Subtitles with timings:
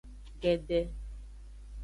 [0.41, 0.81] Gbede.